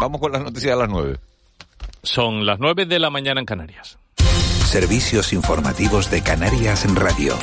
[0.00, 1.16] Vamos con las noticias a las nueve.
[2.04, 3.98] Son las nueve de la mañana en Canarias.
[4.66, 7.34] Servicios informativos de Canarias en Radio.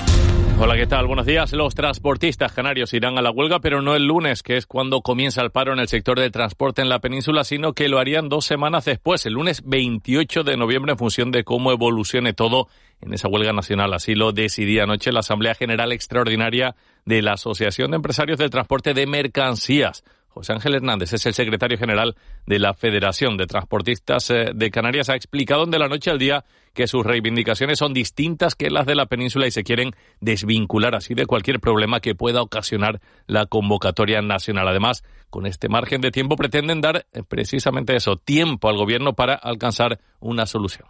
[0.57, 1.07] Hola, ¿qué tal?
[1.07, 1.51] Buenos días.
[1.51, 5.41] Los transportistas canarios irán a la huelga, pero no el lunes, que es cuando comienza
[5.41, 8.45] el paro en el sector de transporte en la península, sino que lo harían dos
[8.45, 12.69] semanas después, el lunes 28 de noviembre, en función de cómo evolucione todo
[13.01, 13.93] en esa huelga nacional.
[13.93, 18.93] Así lo decidía anoche la Asamblea General Extraordinaria de la Asociación de Empresarios del Transporte
[18.93, 20.05] de Mercancías.
[20.33, 25.09] José Ángel Hernández es el secretario general de la Federación de Transportistas eh, de Canarias.
[25.09, 28.95] Ha explicado de la noche al día que sus reivindicaciones son distintas que las de
[28.95, 34.21] la península y se quieren desvincular así de cualquier problema que pueda ocasionar la convocatoria
[34.21, 34.69] nacional.
[34.69, 39.35] Además, con este margen de tiempo pretenden dar eh, precisamente eso, tiempo al gobierno para
[39.35, 40.87] alcanzar una solución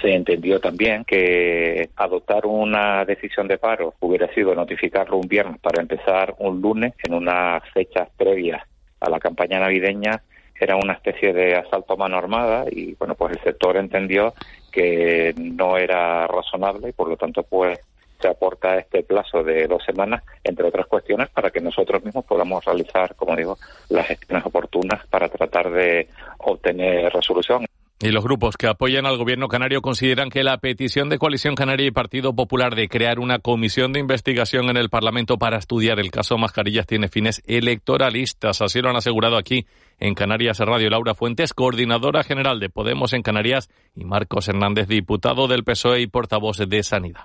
[0.00, 5.82] se entendió también que adoptar una decisión de paro hubiera sido notificarlo un viernes para
[5.82, 8.62] empezar un lunes en unas fechas previas
[9.00, 10.22] a la campaña navideña
[10.58, 14.34] era una especie de asalto a mano armada y bueno pues el sector entendió
[14.70, 17.80] que no era razonable y por lo tanto pues
[18.20, 22.64] se aporta este plazo de dos semanas, entre otras cuestiones, para que nosotros mismos podamos
[22.64, 23.56] realizar, como digo,
[23.88, 26.08] las gestiones oportunas para tratar de
[26.38, 27.64] obtener resolución.
[28.02, 31.86] Y los grupos que apoyan al gobierno canario consideran que la petición de Coalición Canaria
[31.86, 36.10] y Partido Popular de crear una comisión de investigación en el Parlamento para estudiar el
[36.10, 38.62] caso Mascarillas tiene fines electoralistas.
[38.62, 39.66] Así lo han asegurado aquí
[39.98, 45.46] en Canarias Radio Laura Fuentes, coordinadora general de Podemos en Canarias, y Marcos Hernández, diputado
[45.46, 47.24] del PSOE y portavoz de Sanidad.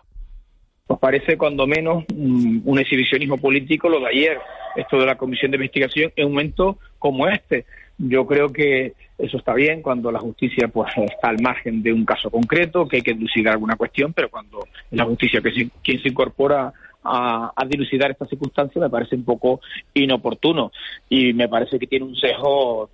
[0.89, 4.39] Nos parece cuando menos un exhibicionismo político lo de ayer,
[4.75, 7.65] esto de la comisión de investigación en un momento como este
[7.97, 12.05] yo creo que eso está bien cuando la justicia pues está al margen de un
[12.05, 16.09] caso concreto, que hay que dilucidar alguna cuestión, pero cuando la justicia que quien se
[16.09, 19.61] incorpora a, a, dilucidar esta circunstancia me parece un poco
[19.93, 20.71] inoportuno
[21.07, 22.89] y me parece que tiene un sesgo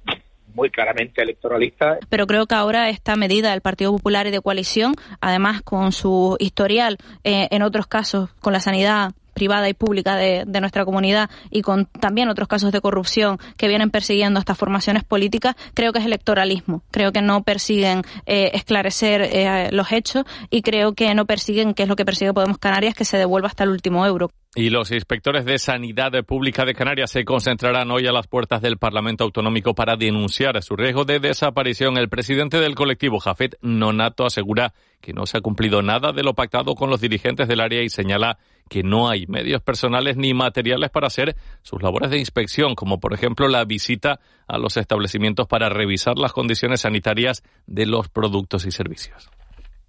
[0.54, 1.98] muy claramente electoralista.
[2.10, 6.36] Pero creo que ahora esta medida del Partido Popular y de coalición, además con su
[6.40, 11.62] historial eh, en otros casos con la sanidad privada y pública de, nuestra comunidad y
[11.64, 16.06] con también otros casos de corrupción que vienen persiguiendo estas formaciones políticas, creo que es
[16.06, 16.84] electoralismo.
[16.92, 21.84] Creo que no persiguen eh, esclarecer eh, los hechos y creo que no persiguen, que
[21.84, 24.32] es lo que persigue Podemos Canarias, que se devuelva hasta el último euro.
[24.54, 28.78] Y los inspectores de Sanidad Pública de Canarias se concentrarán hoy a las puertas del
[28.78, 31.98] Parlamento Autonómico para denunciar su riesgo de desaparición.
[31.98, 36.34] El presidente del colectivo, Jafet Nonato, asegura que no se ha cumplido nada de lo
[36.34, 38.40] pactado con los dirigentes del área y señala
[38.72, 43.14] que no hay medios personales ni materiales para hacer sus labores de inspección, como por
[43.14, 48.72] ejemplo la visita a los establecimientos para revisar las condiciones sanitarias de los productos y
[48.72, 49.30] servicios.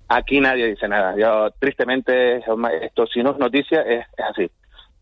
[0.08, 1.14] Aquí nadie dice nada.
[1.16, 2.38] Yo, tristemente,
[2.84, 4.50] esto si no es noticia, es, así.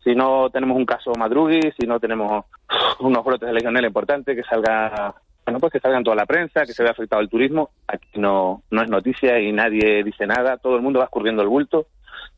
[0.03, 2.45] Si no tenemos un caso Madrugui, si no tenemos
[2.99, 6.73] unos brotes de legionela importantes, que salga, bueno, pues que salgan toda la prensa, que
[6.73, 10.75] se vea afectado el turismo, aquí no, no es noticia y nadie dice nada, todo
[10.75, 11.87] el mundo va escurriendo el bulto,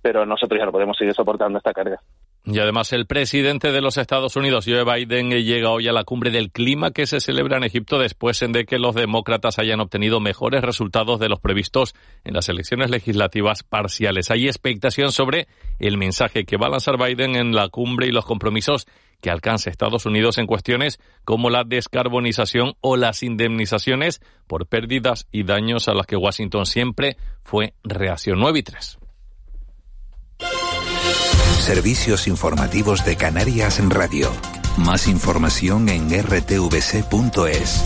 [0.04, 1.98] pero nosotros ya no podemos seguir soportando esta carga.
[2.46, 6.30] Y además el presidente de los Estados Unidos, Joe Biden, llega hoy a la cumbre
[6.30, 10.62] del clima que se celebra en Egipto después de que los demócratas hayan obtenido mejores
[10.62, 14.30] resultados de los previstos en las elecciones legislativas parciales.
[14.30, 15.48] Hay expectación sobre
[15.80, 18.88] el mensaje que va a lanzar Biden en la cumbre y los compromisos
[19.22, 25.44] que alcance Estados Unidos en cuestiones como la descarbonización o las indemnizaciones por pérdidas y
[25.44, 29.00] daños a las que Washington siempre fue reacción 9 y 3.
[31.60, 34.30] Servicios informativos de Canarias en Radio.
[34.78, 37.84] Más información en rtvc.es.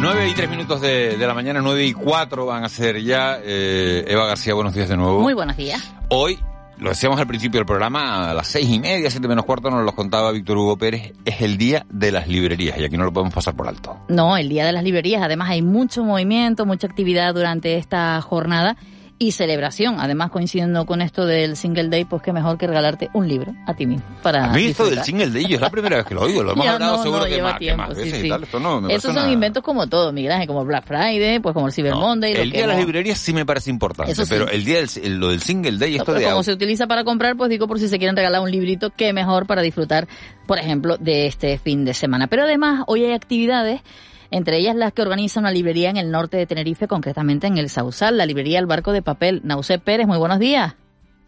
[0.00, 3.40] Nueve y tres minutos de, la mañana, nueve y cuatro van a ser ya.
[3.42, 5.20] Eh, Eva García, buenos días de nuevo.
[5.20, 5.82] Muy buenos días.
[6.08, 6.38] Hoy
[6.82, 9.84] lo decíamos al principio del programa, a las seis y media, siete menos cuarto, nos
[9.84, 13.12] lo contaba Víctor Hugo Pérez, es el día de las librerías y aquí no lo
[13.12, 13.96] podemos pasar por alto.
[14.08, 18.76] No, el día de las librerías, además hay mucho movimiento, mucha actividad durante esta jornada
[19.22, 20.00] y celebración.
[20.00, 23.74] Además, coincidiendo con esto del Single Day, pues qué mejor que regalarte un libro a
[23.74, 24.04] ti mismo.
[24.20, 26.42] Para a mí esto del Single Day yo es la primera vez que lo oigo,
[26.42, 28.42] lo hemos hablado seguro que, más, que, más, veces y tal.
[28.42, 31.68] Esto no, me Esos son inventos como todo, Miguel Ángel, como Black Friday, pues como
[31.68, 32.32] el Cyber Monday.
[32.32, 35.40] El día de las librerías sí me parece importante, pero el día del lo del
[35.40, 36.24] Single Day, esto de...
[36.24, 39.12] Como se utiliza para comprar, pues digo por si se quieren regalar un librito, qué
[39.12, 40.08] mejor para disfrutar,
[40.46, 42.26] por ejemplo, de este fin de semana.
[42.26, 43.82] Pero además, hoy hay actividades
[44.32, 47.68] entre ellas las que organiza una librería en el norte de Tenerife, concretamente en el
[47.68, 49.42] Sausal, la librería El Barco de Papel.
[49.44, 50.74] Nausé Pérez, muy buenos días.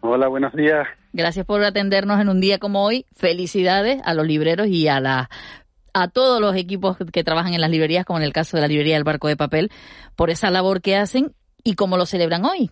[0.01, 0.87] Hola, buenos días.
[1.13, 3.05] Gracias por atendernos en un día como hoy.
[3.15, 5.29] Felicidades a los libreros y a la
[5.93, 8.67] a todos los equipos que trabajan en las librerías, como en el caso de la
[8.67, 9.71] librería El Barco de Papel,
[10.17, 11.31] por esa labor que hacen
[11.63, 12.69] y cómo lo celebran hoy.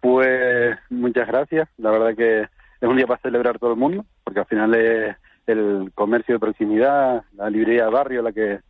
[0.00, 1.68] Pues muchas gracias.
[1.78, 5.16] La verdad que es un día para celebrar todo el mundo, porque al final es
[5.46, 8.60] el comercio de proximidad, la librería de barrio la que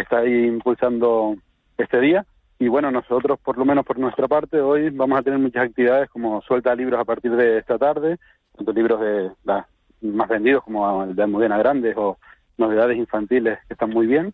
[0.00, 1.36] está ahí impulsando
[1.76, 2.24] este día.
[2.58, 6.10] Y bueno, nosotros, por lo menos por nuestra parte, hoy vamos a tener muchas actividades
[6.10, 8.18] como suelta de libros a partir de esta tarde,
[8.56, 9.66] tanto libros de las
[10.00, 12.18] más vendidos como el de Almudena Grandes o
[12.56, 14.32] novedades infantiles que están muy bien,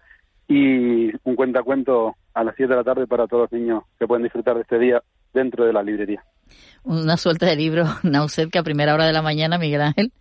[0.49, 4.25] y un cuentacuento a las 7 de la tarde para todos los niños que pueden
[4.25, 5.03] disfrutar de este día
[5.33, 6.25] dentro de la librería.
[6.82, 10.12] Una suelta de libros, Nauset, que a primera hora de la mañana, Miguel Ángel,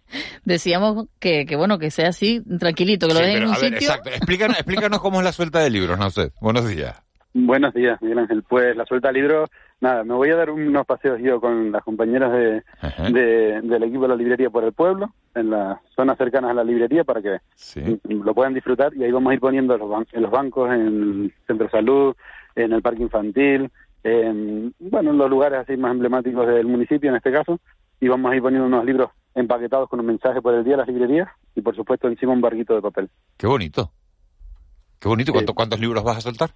[0.45, 3.77] decíamos que, que bueno, que sea así, tranquilito, que lo dejen en un sitio.
[3.77, 4.09] exacto.
[4.09, 6.33] Explícanos, explícanos cómo es la suelta de libros, Nauset.
[6.41, 7.01] Buenos días.
[7.33, 8.43] Buenos días, Miguel Ángel.
[8.47, 9.49] Pues la suelta de libros,
[9.81, 12.63] nada, me voy a dar unos paseos yo con las compañeras de,
[13.11, 16.63] de- del equipo de la librería por el pueblo, en las zonas cercanas a la
[16.63, 17.37] librería, para que
[18.07, 18.93] lo puedan disfrutar.
[18.95, 21.71] Y ahí vamos a ir poniendo los ban- en los bancos, en el centro de
[21.71, 22.15] salud,
[22.55, 23.71] en el parque infantil,
[24.03, 27.59] en, bueno, en los lugares así más emblemáticos del municipio, en este caso.
[27.99, 30.79] Y vamos a ir poniendo unos libros empaquetados con un mensaje por el día a
[30.79, 33.09] las librerías y, por supuesto, encima un barquito de papel.
[33.37, 33.91] Qué bonito.
[34.99, 35.31] Qué bonito.
[35.33, 36.51] ¿Cuánto- ¿Cuántos libros vas a soltar?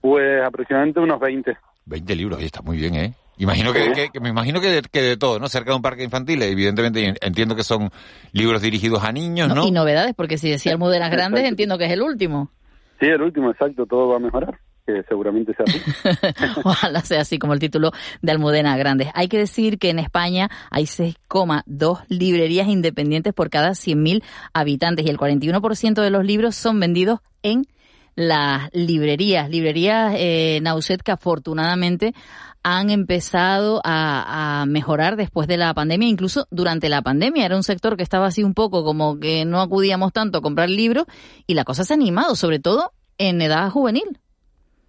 [0.00, 1.56] Pues aproximadamente unos 20.
[1.86, 3.14] 20 libros, y está muy bien, ¿eh?
[3.38, 5.48] Imagino que, que- que- me imagino que de, que de todo, ¿no?
[5.48, 7.90] Cerca de un parque infantil, evidentemente entiendo que son
[8.32, 9.66] libros dirigidos a niños, ¿no?
[9.66, 12.50] Y novedades, porque si decía Almudenas Grandes, entiendo que es el último.
[12.98, 16.60] Sí, el último, exacto, todo va a mejorar, que seguramente sea así.
[16.64, 17.90] Ojalá sea así como el título
[18.22, 19.08] de Almudena Grandes.
[19.14, 24.22] Hay que decir que en España hay 6,2 librerías independientes por cada 100.000
[24.52, 27.66] habitantes y el 41% de los libros son vendidos en
[28.14, 29.50] las librerías.
[29.50, 32.14] Librerías eh, Nauset que afortunadamente
[32.62, 37.44] han empezado a, a mejorar después de la pandemia, incluso durante la pandemia.
[37.44, 40.70] Era un sector que estaba así un poco como que no acudíamos tanto a comprar
[40.70, 41.06] libros
[41.46, 44.18] y la cosa se ha animado, sobre todo en edad juvenil.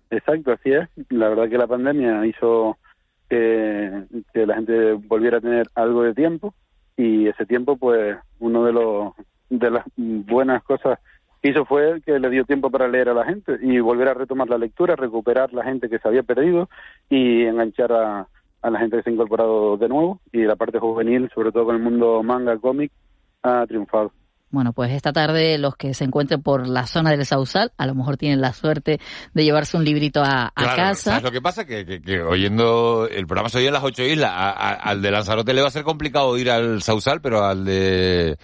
[0.10, 0.88] Exacto, así es.
[1.10, 2.78] La verdad que la pandemia hizo
[3.30, 6.54] que, la gente volviera a tener algo de tiempo
[6.96, 9.14] y ese tiempo, pues, uno de los
[9.50, 11.00] de las buenas cosas
[11.42, 14.14] que hizo fue que le dio tiempo para leer a la gente y volver a
[14.14, 16.70] retomar la lectura, recuperar la gente que se había perdido
[17.10, 18.28] y enganchar a,
[18.62, 21.66] a la gente que se ha incorporado de nuevo y la parte juvenil, sobre todo
[21.66, 22.92] con el mundo manga, cómic,
[23.44, 24.12] ha triunfado.
[24.58, 27.94] Bueno, pues esta tarde los que se encuentren por la zona del Sausal, a lo
[27.94, 29.00] mejor tienen la suerte
[29.36, 31.12] de llevarse un librito a, a Claro, casa.
[31.12, 31.66] ¿sabes lo que pasa?
[31.68, 34.32] Que, que- que oyendo el programa se oye en las ocho islas.
[34.34, 37.66] A- a- al de Lanzarote le va a ser complicado ir al Sausal, pero al
[37.66, 38.36] de,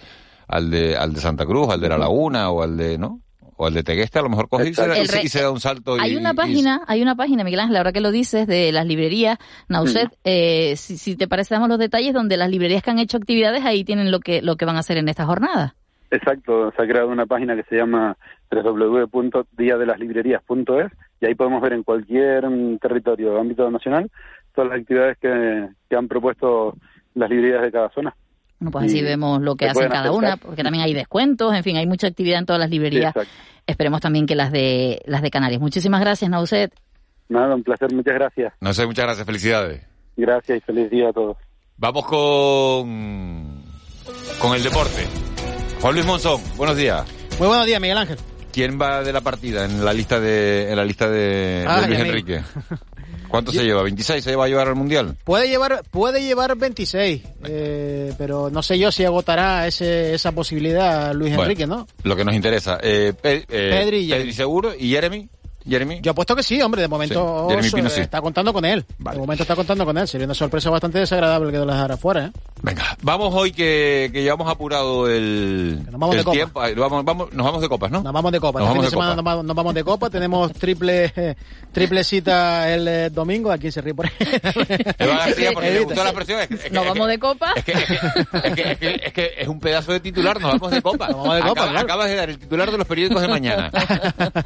[0.46, 3.20] al de, al de Santa Cruz, al de La Laguna o al de, ¿no?
[3.56, 5.22] O al de Tegueste a lo mejor coge y se, da- El y se- re-
[5.24, 5.96] y se da un salto.
[5.96, 8.72] y- Hay una y- página, hay una página, Miguel Ángel, ahora que lo dices, de
[8.72, 9.38] las librerías,
[9.68, 13.16] Nauset, eh, si, si te parece, damos los detalles donde las librerías que han hecho
[13.16, 15.76] actividades ahí tienen lo que, lo que van a hacer en esta jornada.
[16.14, 18.16] Exacto, se ha creado una página que se llama
[18.50, 24.08] www.diadelaslibrerias.es y ahí podemos ver en cualquier mm, territorio, ámbito nacional,
[24.54, 26.76] todas las actividades que, que han propuesto
[27.14, 28.14] las librerías de cada zona.
[28.60, 30.18] Bueno, pues así Y vemos lo que hacen cada acercar.
[30.18, 33.16] una, porque también hay descuentos, en fin, hay mucha actividad en todas las librerías.
[33.16, 33.32] Exacto.
[33.66, 35.60] Esperemos también que las de, las de Canarias.
[35.60, 36.72] Muchísimas gracias, Nauset.
[37.28, 38.52] Nada, un placer, muchas gracias.
[38.60, 39.84] No sé, muchas gracias, felicidades.
[40.16, 41.36] Gracias y feliz día a todos.
[41.76, 43.64] Vamos con,
[44.40, 45.23] con el deporte.
[45.84, 47.04] Juan Luis Monzón, buenos días.
[47.38, 48.16] Muy buenos días, Miguel Ángel.
[48.50, 51.18] ¿Quién va de la partida en la lista de, en la lista de,
[51.60, 52.00] de Ay, Luis.
[52.00, 52.40] Enrique?
[53.28, 53.82] ¿Cuánto se lleva?
[53.82, 55.14] ¿26 se va a llevar al Mundial?
[55.24, 61.12] Puede llevar, puede llevar 26, eh, pero no sé yo si agotará ese, esa posibilidad
[61.12, 61.86] Luis Bueno, Enrique, ¿no?
[62.02, 62.78] Lo que nos interesa.
[62.82, 65.28] Eh, Pe- eh, Pedri y Pedri seguro y Jeremy.
[65.68, 66.00] Jeremy.
[66.02, 68.00] Yo apuesto que sí, hombre, de momento Sí, Jeremy so- Pino sí.
[68.02, 68.84] está contando con él.
[68.98, 70.06] De momento está contando con él.
[70.08, 72.32] Sería una sorpresa bastante desagradable que lo dejara fuera, ¿eh?
[72.62, 76.34] Venga, vamos hoy que, que ya hemos apurado el, nos vamos el de copa.
[76.36, 76.60] tiempo.
[76.60, 78.02] Ay, Vamos, vamos, nos vamos de copas, ¿no?
[78.02, 78.60] Nos vamos de copa.
[78.60, 79.16] Nos Este fin vamos de semana copa.
[79.16, 80.10] nos vamos, nos vamos de copa.
[80.10, 81.34] Tenemos triple eh,
[81.72, 83.50] triple cita el eh, domingo.
[83.50, 84.12] Aquí se ríe por ahí.
[84.98, 85.84] Eva García, porque le Evita.
[85.86, 86.40] gustó la expresión.
[86.40, 87.52] Es que, es que- Nos vamos de copa.
[87.56, 91.08] Es que, es, que, un pedazo de titular, nos vamos de copa.
[91.08, 91.78] Nos vamos de copa, claro.
[91.80, 93.70] Acabas de dar el titular de los periódicos de mañana.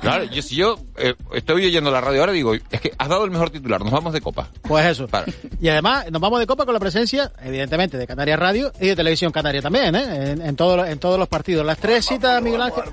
[0.00, 3.24] Claro, yo, si yo eh, estoy oyendo la radio ahora, digo, es que has dado
[3.24, 4.48] el mejor titular, nos vamos de copa.
[4.62, 5.06] Pues eso.
[5.08, 5.26] Para.
[5.60, 8.96] Y además nos vamos de copa con la presencia, evidentemente, de Canarias Radio y de
[8.96, 10.32] Televisión Canaria también, ¿eh?
[10.32, 11.64] En, en, todo- en todos los partidos.
[11.66, 12.84] Las tres citas, Miguel Ángel.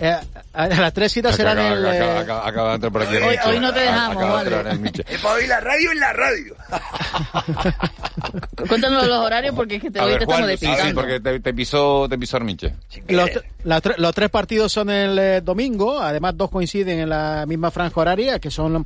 [0.00, 0.22] Eh, a-
[0.62, 1.86] a- las tres citas serán Acaba, el...
[1.86, 3.16] acaba- eh, acaba- acaba de entrar por aquí.
[3.16, 5.46] Hoy- hoy no te dejamos, de vale.
[5.48, 6.54] la radio en la radio.
[8.68, 10.66] Cuéntanos los horarios porque es que te, A hoy ver, te estamos Juan, sí, sí,
[10.66, 11.00] despistando.
[11.00, 12.74] porque te, te pisó, te pisó Armiche.
[13.08, 13.30] Los,
[13.64, 17.70] las tre- los tres partidos son el eh, domingo, además dos coinciden en la misma
[17.70, 18.84] franja horaria, que son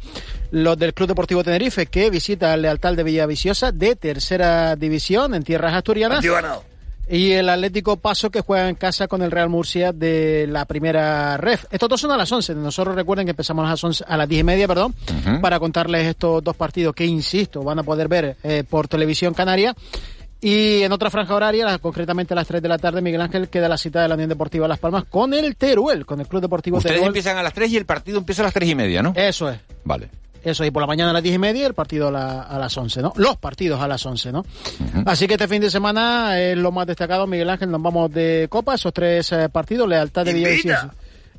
[0.50, 5.42] los del Club Deportivo Tenerife, que visita al Lealtad de Villaviciosa, de tercera división en
[5.42, 6.20] tierras asturianas.
[7.12, 11.36] Y el Atlético Paso que juega en casa con el Real Murcia de la primera
[11.36, 11.66] ref.
[11.70, 12.54] Estos dos son a las 11.
[12.54, 14.94] Nosotros recuerden que empezamos a las 11, a las 10 y media, perdón,
[15.42, 19.76] para contarles estos dos partidos que, insisto, van a poder ver eh, por televisión canaria.
[20.40, 23.68] Y en otra franja horaria, concretamente a las 3 de la tarde, Miguel Ángel queda
[23.68, 26.78] la cita de la Unión Deportiva Las Palmas con el Teruel, con el Club Deportivo
[26.78, 27.08] Ustedes Teruel.
[27.08, 29.12] empiezan a las 3 y el partido empieza a las 3 y media, ¿no?
[29.14, 29.58] Eso es.
[29.84, 30.08] Vale.
[30.44, 32.58] Eso, y por la mañana a las 10 y media, el partido a, la- a
[32.58, 33.12] las 11, ¿no?
[33.16, 34.44] Los partidos a las 11, ¿no?
[35.06, 38.46] Así que este fin de semana es lo más destacado, Miguel Ángel, nos vamos de
[38.50, 40.94] Copa, esos tres eh, partidos, Lealtad de Villaviciosa.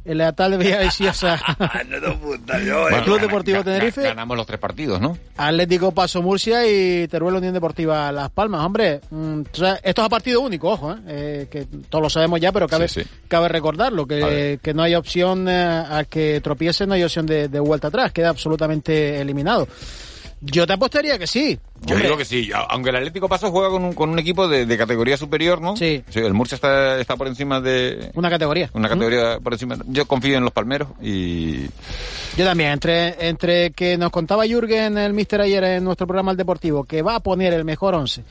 [0.06, 1.40] El Lealtad de Villaviciosa.
[1.90, 5.18] el Club Deportivo Tenerife, Ganamos los tres partidos, ¿no?
[5.38, 8.66] Atlético Paso Murcia y Teruel Unión Deportiva Las Palmas.
[8.66, 10.98] Hombre, mm, esto es a partido único, ojo, ¿eh?
[11.08, 13.10] Eh, que todos lo sabemos ya, pero cabe, Sí, sí.
[13.28, 15.54] cabe recordarlo, que, que no hay opción eh,
[15.90, 19.68] a que tropiece, no hay opción de, de vuelta atrás, queda absolutamente eliminado.
[20.46, 21.58] Yo te apostaría que sí.
[21.82, 24.48] Yo Hombre, digo que sí, aunque el Atlético Paso juega con un, con un equipo
[24.48, 25.76] de, de categoría superior, ¿no?
[25.78, 26.04] Sí.
[26.14, 28.12] El Murcia está, está por encima de...
[28.14, 28.70] Una categoría.
[28.74, 29.78] Una categoría por encima.
[29.88, 31.64] Yo confío en los palmeros y...
[32.38, 36.38] Yo también, entre, entre que nos contaba Jürgen, el mister ayer en nuestro programa El
[36.38, 38.24] Deportivo, que va a poner el mejor once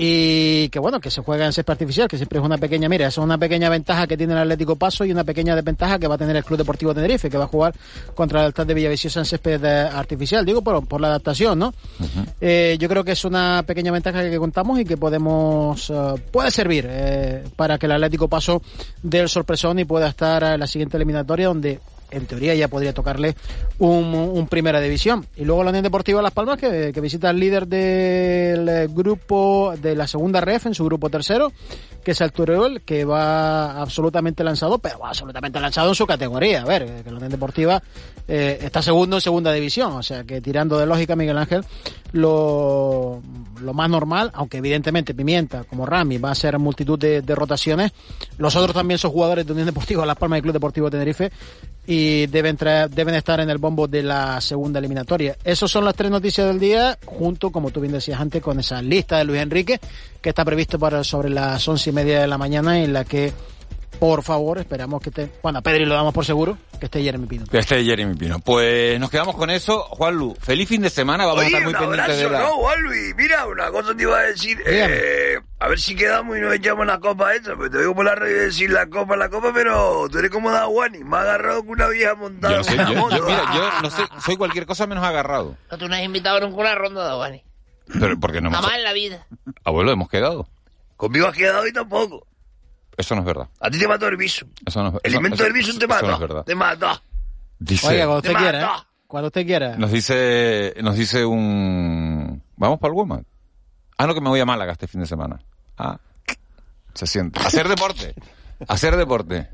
[0.00, 3.08] y que bueno, que se juega en césped artificial, que siempre es una pequeña, mira,
[3.08, 6.14] es una pequeña ventaja que tiene el Atlético Paso y una pequeña desventaja que va
[6.14, 7.74] a tener el Club Deportivo Tenerife, que va a jugar
[8.14, 11.74] contra el Altar de Villaviciosa en césped artificial, digo por, por la adaptación, ¿no?
[12.40, 16.52] Eh, yo creo que es una pequeña ventaja que contamos y que podemos, eh, puede
[16.52, 18.62] servir eh, para que el Atlético Paso
[19.02, 22.92] dé el sorpresón y pueda estar en la siguiente eliminatoria donde en teoría ya podría
[22.92, 23.34] tocarle
[23.78, 25.26] un, primera división.
[25.36, 29.94] Y luego la Unión Deportiva Las Palmas, que, visita al líder del eh, grupo de
[29.94, 31.52] la segunda ref en su grupo tercero,
[32.02, 36.62] que es el Teruel, que va absolutamente lanzado, pero va absolutamente lanzado en su categoría.
[36.62, 37.82] A ver, eh, que la Unión Deportiva
[38.26, 41.64] eh, está segundo en segunda división, o sea que tirando de lógica, Miguel Ángel,
[42.12, 43.22] lo,
[43.60, 47.92] lo más normal, aunque evidentemente Pimienta, como Rami, va a hacer multitud de, de rotaciones,
[48.38, 51.30] los otros también son jugadores de Unión Deportiva Las Palmas y Club Deportivo Tenerife
[51.86, 55.36] y deben, traer- deben estar en el bombo de la segunda eliminatoria.
[55.44, 58.80] Esas son las tres noticias del día, junto, como tú bien decías antes, con esa
[58.82, 59.80] lista de Luis Enrique,
[60.20, 63.32] que está previsto para sobre las once y media de la mañana, en la que,
[63.98, 67.26] por favor, esperamos que esté, bueno, a Pedri lo damos por seguro, que esté Jeremy
[67.26, 67.46] Pino.
[67.46, 68.38] Que esté Jeremy Pino.
[68.38, 69.80] Pues nos quedamos con eso.
[69.90, 71.26] Juanlu, feliz fin de semana.
[71.26, 72.38] Vamos a estar muy pendientes de la...
[72.40, 73.14] ¿no, Walvi?
[73.16, 74.58] Mira, una cosa te iba a decir.
[74.64, 77.56] Eh, a ver si quedamos y nos echamos la copa esa.
[77.56, 80.50] Pues te digo por la radio decir la copa, la copa, pero tú eres como
[80.50, 81.02] Dawani.
[81.04, 82.56] Me ha agarrado con una vieja montada.
[82.58, 83.16] Yo sé, una yo, moto.
[83.18, 85.56] yo, mira, yo no sé, soy cualquier cosa menos agarrado.
[85.70, 87.42] No, tú no has invitado nunca a una ronda de Dawani.
[88.00, 88.60] Pero porque no hemos...
[88.60, 89.26] Jamás en la vida.
[89.64, 90.48] Abuelo, hemos quedado.
[90.96, 92.26] Conmigo has quedado y tampoco.
[92.96, 93.48] Eso no es verdad.
[93.60, 94.46] A ti te mató el viso.
[94.66, 96.12] Eso no es El invento del viso te eso no mata.
[96.14, 96.44] es verdad.
[96.44, 97.02] Te mata.
[97.60, 98.78] Dice, Oiga, cuando Te usted quiera, mata.
[98.82, 98.84] ¿eh?
[99.06, 99.76] Cuando usted quiera.
[99.76, 102.42] nos dice, nos dice un...
[102.56, 103.26] ¿Vamos para el Walmart?
[103.98, 105.38] Ah, no, que me voy a Málaga este fin de semana.
[105.76, 105.98] Ah,
[106.94, 107.40] se siente.
[107.40, 108.14] Hacer deporte.
[108.68, 109.48] Hacer deporte.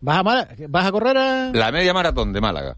[0.00, 1.50] ¿Vas a, Mala- ¿Vas a correr a...?
[1.52, 2.76] La media maratón de Málaga.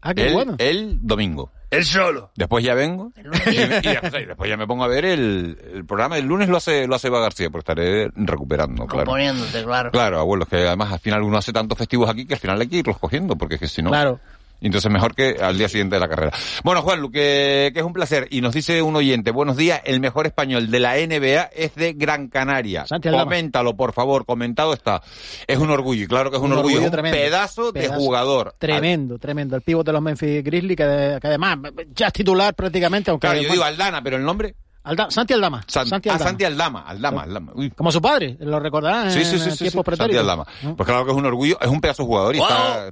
[0.00, 0.54] Ah, qué el, bueno.
[0.58, 1.50] el domingo.
[1.70, 2.30] El solo.
[2.34, 5.84] Después ya vengo y, y después, y después ya me pongo a ver el, el
[5.84, 6.16] programa.
[6.16, 9.04] El lunes lo hace lo hace Eva García, porque estaré recuperando, claro.
[9.04, 9.90] Componiéndote, claro.
[9.90, 12.58] Claro, abuelo, es que además al final uno hace tantos festivos aquí que al final
[12.60, 13.90] hay que irlos cogiendo, porque es que si no...
[13.90, 14.18] Claro.
[14.60, 16.32] Entonces mejor que al día siguiente de la carrera.
[16.64, 18.26] Bueno, Juanlu, que, que es un placer.
[18.30, 21.92] Y nos dice un oyente, buenos días, el mejor español de la NBA es de
[21.92, 22.86] Gran Canaria.
[22.86, 23.24] Santi Aldama.
[23.24, 25.00] Coméntalo, por favor, comentado está.
[25.46, 27.88] Es un orgullo, y claro que es un, Un orgullo, orgullo es un pedazo, de
[27.88, 28.54] jugador.
[28.58, 29.54] Tremendo, tremendo.
[29.56, 31.58] El pívot de los Memphis Grizzlies, que, que además
[31.94, 33.26] ya es titular prácticamente, aunque...
[33.28, 34.54] Claro, yo bueno, digo Aldana, pero el nombre...
[34.84, 35.62] Alda- Santi Aldama.
[35.66, 36.28] San- Santi ah, Aldama.
[36.30, 37.52] Santi Aldama, Aldama, Aldama.
[37.54, 37.70] Uy.
[37.70, 40.16] Como su padre, lo recordarán Sí, sí, en sí, sí, sí, tiempos Santi.
[40.16, 40.46] Aldama.
[40.76, 42.48] Pues claro que es un orgullo, es un pedazo de jugador y Wow.
[42.48, 42.90] está...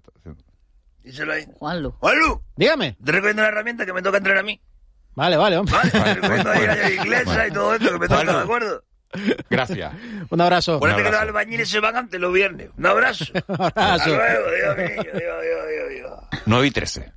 [1.06, 1.46] Díselo ahí.
[1.60, 1.92] Juanlu.
[2.00, 2.96] Juanlu, Dígame.
[3.04, 4.60] te recomiendo la herramienta que me toca entrar a mí.
[5.14, 5.72] Vale, vale, hombre.
[5.72, 8.24] Vale, te recomiendo ahí la inglesa y todo esto que me toca.
[8.24, 8.82] ¿de acuerdo?
[9.48, 9.94] Gracias.
[10.30, 10.74] Un abrazo.
[10.74, 12.70] Acuérdate que los albañiles se van antes los viernes.
[12.76, 13.24] Un abrazo.
[13.46, 14.16] Un Hasta abrazo.
[14.16, 16.42] luego, Dios mío, Dios, Dios, Dios, Dios.
[16.44, 17.12] 9 y 13.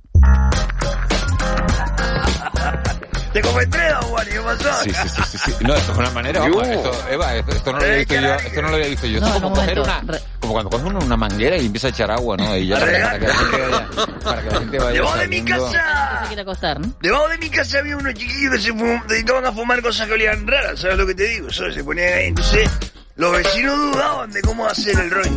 [3.32, 4.82] Te comenté, Juan, ¿qué pasó?
[4.82, 5.54] Sí, sí, sí, sí, sí.
[5.60, 8.34] No, esto es una manera, vamos, esto, Eva, esto, esto no lo había visto yo,
[8.34, 9.18] esto no lo había visto yo.
[9.18, 10.02] Esto No, es como un coger una,
[10.40, 12.56] como cuando coges una, una manguera y empieza a echar agua, ¿no?
[12.56, 13.88] Y ya para, para que la gente vaya,
[14.24, 15.38] para que la gente vaya Debajo de mi.
[15.38, 16.24] Se casa.
[16.26, 16.92] quiere acostar, ¿no?
[17.00, 18.72] Debajo de mi casa había unos chiquillos que se
[19.14, 21.52] dedicaban a fumar cosas que olían raras, ¿sabes lo que te digo?
[21.52, 21.76] ¿Sabes?
[21.76, 22.26] Se ponían ahí.
[22.26, 22.68] Entonces,
[23.14, 25.30] los vecinos dudaban de cómo hacer el rollo.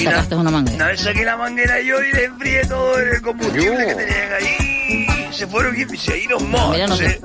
[0.00, 0.76] Y sacaste una manguera.
[0.76, 5.28] Una vez saqué la manguera yo y le enfrié todo el combustible que tenían ahí.
[5.32, 5.84] Se fueron y
[6.28, 6.70] nos mojos.
[6.72, 7.20] Mira, no se,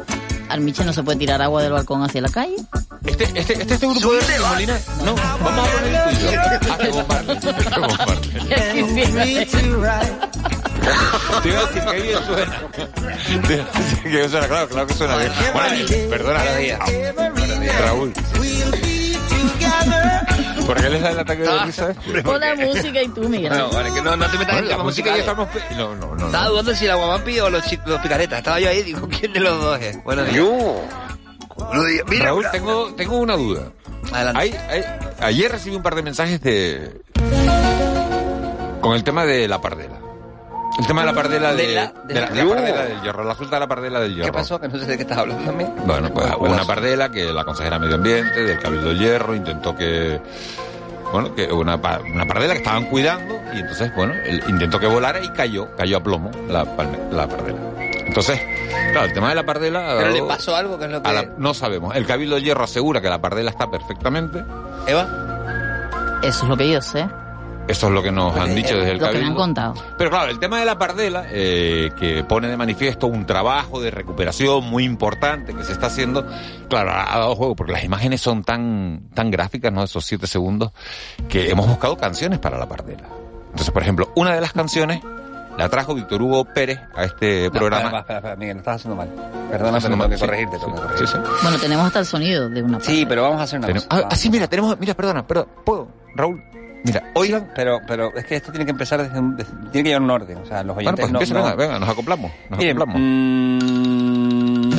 [0.51, 2.57] al Miche no se puede tirar agua del balcón hacia la calle.
[3.05, 4.39] Este, este, este, este grupo de.
[4.39, 6.41] Molina, no, vamos a poner el tuyo.
[6.73, 7.35] Hace bombarde.
[11.41, 12.61] Te iba a decir que bien suena.
[13.47, 15.31] Te iba a decir que bien suena, claro, claro que suena bien.
[15.53, 16.43] Buenos días, perdona.
[17.79, 18.13] Raúl.
[20.73, 21.93] ¿Por qué les da el ataque de Ah, risa?
[22.23, 23.51] Pon la música y tú, Miguel.
[23.57, 25.19] No, vale, que no, no te metas Bueno, en la música ya musicales.
[25.19, 25.49] estamos...
[25.49, 26.25] pe- No, no, no.
[26.27, 26.49] Estaba no.
[26.51, 28.37] dudando si la guamampi o los, los picaretas.
[28.39, 30.03] Estaba yo ahí, digo, ¿quién de los dos es?
[30.03, 30.45] Bueno, días.
[32.09, 32.51] Mira, Raúl, mira.
[32.51, 33.71] tengo, tengo una duda.
[34.11, 34.39] Adelante.
[34.41, 34.83] Hay- hay-
[35.19, 37.01] ayer recibí un par de mensajes de
[38.81, 39.99] con el tema de la pardela.
[40.81, 42.83] El tema de la pardela de, De la- de de la, la- de la pardela
[42.83, 44.25] del hierro, la fruta de la pardela del hierro.
[44.25, 44.59] ¿Qué pasó?
[44.59, 45.73] Que no sé de qué estás hablando también.
[45.85, 49.35] Bueno, pues hubo una pardela que la consejera de Medio Ambiente del Cabildo del Hierro
[49.35, 50.19] intentó que
[51.13, 55.19] bueno, que una, una pardela que estaban cuidando y entonces, bueno, él intentó que volara
[55.21, 56.63] y cayó, cayó a plomo la,
[57.11, 57.59] la pardela.
[58.07, 58.39] Entonces,
[58.91, 59.91] claro, el tema de la pardela...
[59.91, 61.09] ha Pero le pasó algo que es lo que...
[61.09, 61.95] a la- no sabemos.
[61.95, 64.43] El Cabildo del Hierro asegura que la pardela está perfectamente.
[64.87, 67.05] Eva, Eso es lo que yo sé,
[67.67, 69.73] Eso es lo que nos han dicho desde el lo que me han contado.
[69.97, 73.91] Pero claro, el tema de la pardela, eh, que pone de manifiesto un trabajo de
[73.91, 76.25] recuperación muy importante que se está haciendo,
[76.69, 79.83] claro, ha dado juego, porque las imágenes son tan, tan gráficas, ¿no?
[79.83, 80.71] Esos siete segundos,
[81.29, 83.03] que hemos buscado canciones para la pardela.
[83.51, 85.01] Entonces, por ejemplo, una de las canciones
[85.57, 87.83] la trajo Víctor Hugo Pérez a este No, programa.
[87.83, 89.07] espera, espera, espera, Miguel, estás haciendo mal.
[89.09, 90.57] Perdona, pero Haciendo tengo mal, que sí, corregirte.
[90.59, 91.07] tengo corregirte.
[91.07, 91.31] sí, sí.
[91.43, 94.01] Bueno, tenemos hasta el sonido de una Sí, pero vamos a hacer una Tenemos- cosa.
[94.03, 95.87] ah, ah, sí, mira, tenemos, mira, perdona, perdón, ¿puedo?
[96.15, 96.41] Raúl,
[96.83, 99.35] mira, oigan, Pero, pero es que esto tiene que empezar desde un...
[99.37, 100.37] desde- tiene que llevar un orden.
[100.37, 101.39] O sea, los bueno, oyentes pues no...
[101.39, 103.01] no- venga, venga, nos acoplamos, nos Miren, acoplamos.
[103.01, 104.71] mm,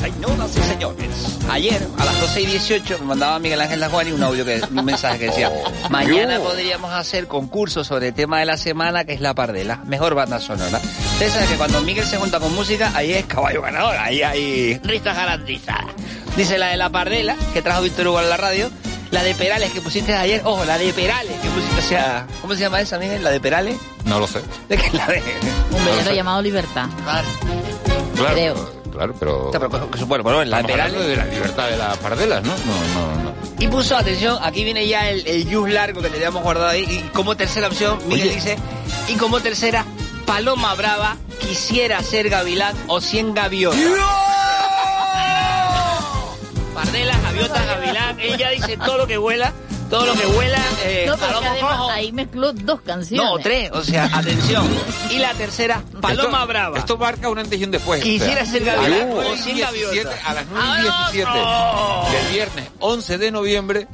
[0.00, 4.22] Señoras y señores, ayer a las 12 y 18 me mandaba Miguel Ángel Lajuani un
[4.22, 5.50] audio, que, un mensaje que decía,
[5.90, 10.14] mañana podríamos hacer concurso sobre el tema de la semana que es la pardela, mejor
[10.14, 10.78] banda sonora.
[11.12, 14.78] Ustedes saben que cuando Miguel se junta con música, ahí es caballo ganador, ahí hay
[14.84, 15.86] risas garantizadas.
[16.36, 18.70] Dice la de la pardela, que trajo Víctor Hugo a la radio,
[19.10, 22.54] la de Perales que pusiste ayer, ojo, la de Perales que pusiste, o sea, ¿cómo
[22.54, 23.22] se llama esa, Miguel?
[23.24, 24.40] La de Perales, No lo sé.
[24.68, 25.22] de que la de...
[25.70, 26.88] Un velero llamado Libertad.
[27.04, 27.28] Claro,
[28.34, 28.72] Creo.
[28.92, 29.50] claro, pero...
[29.96, 31.16] Supongo, bueno, la de Perales...
[31.18, 32.50] la libertad de las pardelas, ¿no?
[32.50, 32.56] No,
[33.16, 33.34] no, no.
[33.60, 36.82] Y puso, atención, aquí viene ya el, el yus largo que teníamos guardado ahí.
[36.84, 38.34] Y como tercera opción, Miguel Oye.
[38.36, 38.56] dice,
[39.08, 39.84] y como tercera,
[40.26, 43.80] Paloma Brava, quisiera ser gavilán o 100 gaviotas.
[46.74, 49.52] Pardelas, gaviotas, gavilán, ella dice todo lo que vuela,
[49.90, 51.90] todo lo que vuela, eh, No, Paloma Rojo.
[51.90, 53.26] ahí mezcló dos canciones.
[53.26, 54.66] No, tres, o sea, atención.
[55.10, 56.78] Y la tercera, Paloma esto, Brava.
[56.78, 58.02] Esto marca un antes y un después.
[58.02, 60.20] Quisiera O sea, ser gavilán a las o 9 y 100 17, gaviotas.
[60.26, 62.12] A las 9 y ¡Ah, 17 no!
[62.12, 63.88] del viernes 11 de noviembre,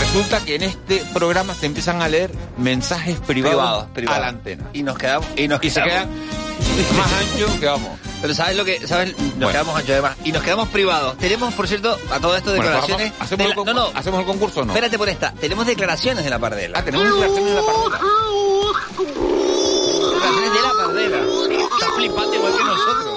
[0.00, 4.18] resulta que en este programa se empiezan a leer mensajes privados, Privados, privados.
[4.18, 4.70] a la antena.
[4.72, 7.98] Y nos quedamos, y nos Y se quedamos- quedan más anchos que vamos.
[8.24, 8.86] Pero ¿sabes lo que?
[8.86, 9.14] ¿Sabes?
[9.18, 9.48] Nos Bueno.
[9.50, 10.16] quedamos ancho además.
[10.24, 11.18] Y nos quedamos privados.
[11.18, 13.12] Tenemos, por cierto, a todo esto declaraciones.
[13.18, 14.72] ¿hacemos, de la- no, no, ¿Hacemos el concurso o no?
[14.72, 15.32] espérate por esta.
[15.34, 16.78] Tenemos declaraciones de la pardela.
[16.78, 18.00] Ah, tenemos declaraciones de la pardela.
[20.08, 21.18] Declaraciones de la pardela.
[21.74, 23.14] Está flipando igual que nosotros.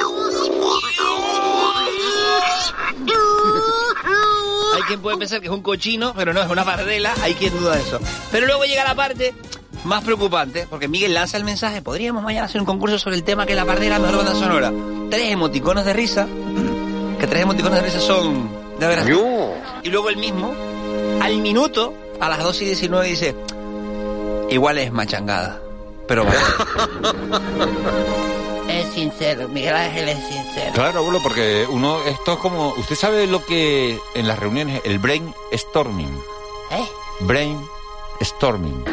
[4.76, 7.14] Hay quien puede pensar que es un cochino, pero no, es una pardela.
[7.22, 8.00] Hay quien duda de eso.
[8.32, 9.34] Pero luego llega la parte
[9.84, 11.82] más preocupante, porque Miguel lanza el mensaje.
[11.82, 14.72] Podríamos mañana hacer un concurso sobre el tema que es la pardela mejor banda sonora.
[15.10, 16.28] Tres emoticonos de risa.
[17.20, 18.50] Que tres emoticonos de risa son...
[18.80, 19.08] De veras.
[19.84, 20.54] Y luego el mismo,
[21.22, 23.36] al minuto, a las 2 y 19, dice...
[24.50, 25.60] Igual es machangada.
[26.08, 26.40] Pero bueno.
[28.70, 30.72] es sincero, Miguel Ángel es sincero.
[30.74, 35.00] Claro, abuelo, porque uno, esto es como, usted sabe lo que en las reuniones, el
[35.00, 36.22] brainstorming,
[36.72, 36.88] ¿Eh?
[37.22, 38.86] brainstorming.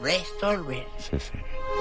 [0.00, 0.84] Brainstorming.
[0.98, 1.38] Sí, sí.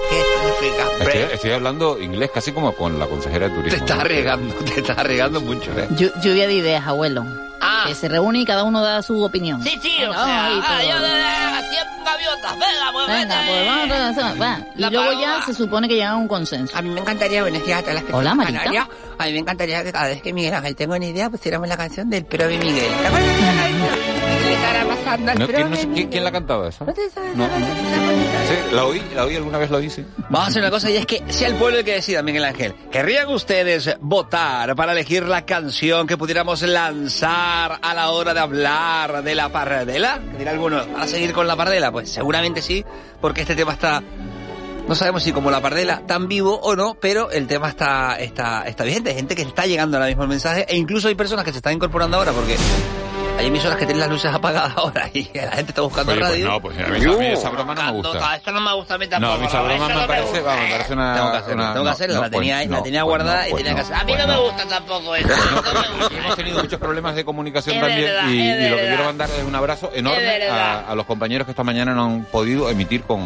[0.10, 0.24] ¿Qué
[0.62, 0.90] significa?
[1.04, 3.78] Estoy, estoy hablando inglés casi como con la consejera de Te turismo.
[3.80, 4.02] estás ¿no?
[4.04, 5.88] arriesgando, te estás arriesgando mucho, ¿eh?
[5.92, 7.24] Llu- Lluvia de ideas, abuelo.
[7.62, 7.84] Ah.
[7.88, 9.62] Que se reúne y cada uno da su opinión.
[9.64, 11.10] Sí, sí, o Venga, sea, vamos ahí ah, yo todos.
[11.10, 14.60] de de- 100 gaviotas, venga, pues Venga, pues vamos a hacer- va.
[14.76, 15.22] Y La luego paloma.
[15.40, 16.78] ya se supone que llegan a un consenso.
[16.78, 18.60] A mí me encantaría, buenos días a todas las personas Hola, Marita.
[18.60, 18.88] Canarias.
[19.18, 21.76] A mí me encantaría que cada vez que Miguel Ángel tenga una idea, pusiéramos la
[21.78, 22.92] canción del Probe Miguel.
[23.02, 24.19] ¿Te acuerdas de la canción?
[24.50, 26.86] ¿Qué le estará pasando al No, ¿quién, no sé- ¿quién, quién la cantaba esa?
[26.86, 27.66] ¿No te sabes No, la no.
[27.66, 30.04] Sí, la oí, la oí, alguna vez la oí, sí.
[30.30, 32.44] Vamos a hacer una cosa y es que sea el pueblo el que decida, Miguel
[32.46, 32.74] Ángel.
[32.92, 39.24] ¿Querrían ustedes votar para elegir la canción que pudiéramos lanzar a la hora de hablar
[39.24, 40.20] de la pardela?
[40.38, 41.92] Dirá alguno, ¿van a seguir con la pardela?
[41.92, 42.84] Pues seguramente sí,
[43.22, 44.02] porque este tema está...
[44.88, 48.64] No sabemos si como la pardela tan vivo o no, pero el tema está, está,
[48.68, 49.12] está vigente.
[49.12, 51.58] Hay gente que está llegando ahora mismo el mensaje e incluso hay personas que se
[51.58, 52.56] están incorporando ahora porque
[53.40, 56.32] hay emisoras que tienen las luces apagadas ahora y la gente está buscando Oye, pues
[56.32, 56.48] radio.
[56.48, 58.36] no, pues a mí, a mí esa broma no me gusta.
[58.36, 59.34] Esto no me gusta a mí No, tampoco.
[59.34, 61.14] a mí esa broma eso me no parece, vamos, me parece una...
[61.16, 63.02] Tengo que hacerla, una- tengo que no, hacerla, no, la tenía, pues la no, tenía
[63.04, 63.96] pues guardada no, y pues tenía que no, hacer.
[63.96, 64.44] A mí pues no me no.
[64.44, 65.28] gusta tampoco eso.
[65.28, 66.18] Pues no, no.
[66.20, 69.44] Hemos tenido muchos problemas de comunicación Es también verdad, y, lo que quiero mandar es
[69.44, 73.22] un abrazo enorme a los compañeros que esta mañana no han podido emitir con,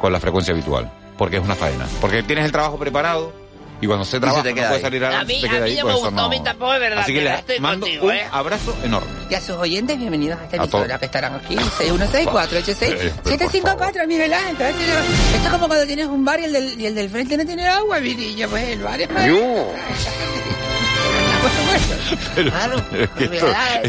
[0.00, 1.86] con la frecuencia habitual, porque es una faena.
[2.00, 3.32] Porque tienes el trabajo preparado
[3.80, 4.82] y cuando se trabaja te no queda puede ahí.
[4.82, 6.28] salir a, A mí- se a queda mí ahí, no pues me eso gustó, a
[6.28, 8.24] mí tampoco es verdad, Así que que le estoy mando contigo, un ¿eh?
[8.32, 9.10] abrazo enorme.
[9.30, 11.56] Y a sus oyentes, bienvenidos a esta A emisora que estarán aquí.
[11.56, 12.82] 616-486.
[12.82, 14.66] Eh, pero 754, Miguel Ángel.
[14.66, 17.44] Esto es como cuando tienes un bar y el del, y el del frente no
[17.44, 18.48] tiene agua, vidilla.
[18.48, 19.26] Pues el bar es para...
[22.34, 22.84] Claro.
[22.90, 23.84] Pero es que esto, Verdad,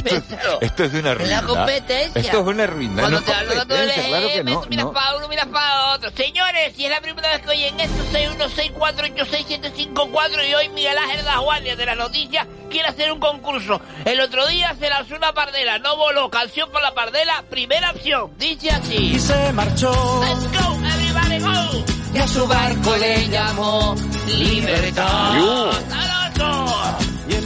[0.62, 1.42] esto, es de una Es ruina.
[1.42, 2.22] la competencia.
[2.22, 3.02] Esto es una ruina.
[3.02, 4.62] Cuando no te hablo de todo claro que no.
[4.62, 4.94] tú miras no.
[4.94, 6.12] para uno, miras para otro.
[6.16, 11.76] Señores, si es la primera vez que oyen esto, 616486754 y hoy Miguel Ángel Dajualia
[11.76, 13.82] de las noticias quiere hacer un concurso.
[14.06, 18.32] El otro día se lanzó una pardela, no voló, canción por la pardela, primera opción,
[18.38, 18.96] dice así.
[18.96, 19.92] Y se marchó.
[20.24, 21.84] Let's go, everybody go.
[22.14, 23.96] Y a su barco le llamó
[24.28, 25.34] Libertad.
[25.36, 25.72] Yo.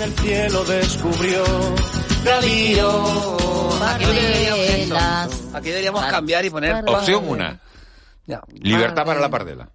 [0.01, 1.43] El cielo descubrió.
[2.23, 3.83] Navío.
[3.83, 4.05] Aquí
[5.69, 6.03] deberíamos.
[6.03, 6.83] Aquí cambiar y poner...
[6.88, 7.59] Opción una.
[8.25, 8.41] Ya.
[8.53, 9.69] Libertad para la pardela.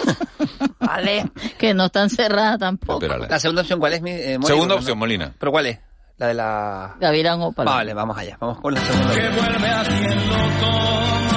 [0.80, 1.30] Vale.
[1.58, 2.94] Que no están cerradas tampoco.
[3.04, 3.28] Espérale.
[3.28, 4.02] La segunda opción, ¿cuál es?
[4.02, 4.46] Mi, eh, Mónica?
[4.48, 4.80] Segunda No.
[4.80, 5.32] opción, Molina.
[5.38, 5.78] ¿Pero cuál es?
[6.16, 6.96] La de la...
[6.98, 7.76] Gavilán o Paloma.
[7.76, 8.36] Vale, vamos allá.
[8.40, 9.14] Vamos con la segunda.
[9.14, 11.35] Que vuelve haciendo toma.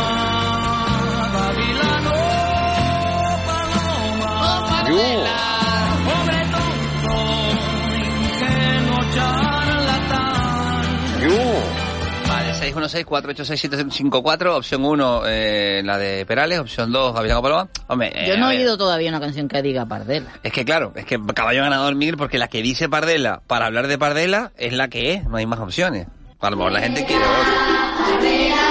[12.74, 14.56] 616-486-754.
[14.56, 16.60] Opción 1, eh, la de Perales.
[16.60, 17.70] Opción 2, Gavilán Paloma.
[17.88, 20.30] Hombre, eh, Yo no he oído todavía una canción que diga Pardela.
[20.44, 23.88] Es que claro, es que caballo ganador Miguel, porque la que dice Pardela para hablar
[23.88, 26.08] de Pardela es la que es, no hay más opciones.
[26.40, 28.69] A lo mejor la gente quiere otra.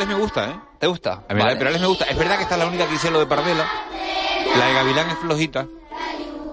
[0.00, 0.60] Perales me gusta, ¿eh?
[0.78, 1.12] ¿Te gusta?
[1.28, 1.50] A mí la Vale.
[1.50, 2.04] de Perales me gusta.
[2.06, 3.66] Es verdad que esta es la única que hice lo de Pardela.
[4.58, 5.66] La de Gavilán es flojita.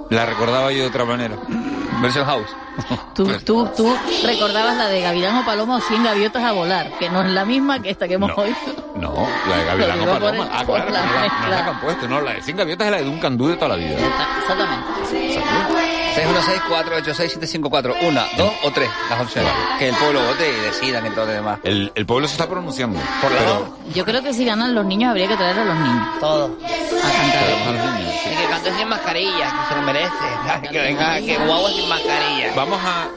[0.09, 1.35] La recordaba yo de otra manera.
[2.01, 2.49] Versión house.
[3.15, 7.09] Tú, tú, tú recordabas la de Gavilán o Paloma o 100 gaviotas a volar, que
[7.09, 8.35] no es la misma que esta que hemos No.
[8.43, 8.55] oído.
[8.95, 10.43] No, la de Gavilán o Paloma.
[10.43, 12.07] el- Ah, claro, la no la, no la han puesto.
[12.07, 13.95] No, la de 100 gaviotas es la de un candú de toda la vida.
[13.97, 15.96] Exactamente.
[16.17, 17.95] 616-486-754.
[18.07, 19.51] Una, dos o tres, las opciones.
[19.79, 21.59] Que el pueblo vote y decidan y todo lo demás.
[21.63, 22.99] El, el pueblo se está pronunciando.
[23.21, 23.77] Por la pero.
[23.93, 26.45] Yo creo que si ganan los niños habría que traer a los niños Todo.
[26.45, 27.43] a cantar.
[27.45, 28.29] pero a los niños, sí.
[28.31, 30.11] Y que cante sin mascarilla, que se lo merece.
[30.71, 32.53] Que venga, que guagua sin mascarilla.
[32.55, 33.07] Vamos a...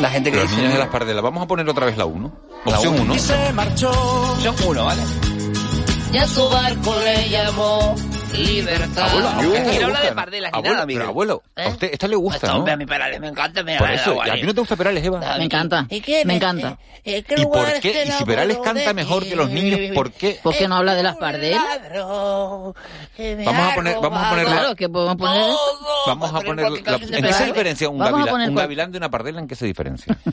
[0.00, 0.56] La gente que Los dice...
[0.60, 1.22] niños de las pardelas.
[1.22, 2.32] Vamos a poner otra vez la 1.
[2.66, 3.02] La Opción uno.
[3.04, 3.14] 1.
[3.14, 3.90] Y se marchó.
[3.90, 5.02] Opción uno, ¿vale?
[6.12, 7.94] Y a su barco le llamó
[8.32, 9.08] Libertad.
[9.08, 10.86] Abuelo, ¿a usted Aunque esta aquí le no habla gusta, de pardelas ni Abuelo, nada,
[10.86, 11.68] pero abuelo, a ¿Eh?
[11.70, 12.56] usted esta le gusta, Este ¿no?
[12.56, 14.22] hombre, a mi Perales me encanta, me Por eso.
[14.22, 15.20] ¿a ti no te gusta Perales, Eva?
[15.38, 16.78] Me encanta, ¿Y qué me encanta.
[17.04, 18.04] eh, qué ¿Y por qué?
[18.06, 20.38] Y si Perales canta mejor que los niños, ¿por qué?
[20.42, 21.62] ¿Por qué no habla de las pardelas?
[21.92, 22.74] Vamos
[23.16, 25.44] a poner- vamos a poner Claro, que podemos poner.
[26.06, 26.96] Vamos a Poner poner...
[27.14, 29.40] ¿En qué se diferencia un a gavilán, poner un cual- gavilán de una pardela?
[29.40, 30.16] ¿En qué se diferencia?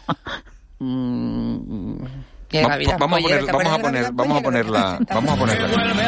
[0.78, 1.96] Mm,
[2.50, 4.44] ¿qué Va- Gavilán vamos a poner, ¿Te vamos a poner, vamos a Pollero?
[4.44, 5.68] ponerla, vamos a ponerla.
[5.70, 6.04] Vuelve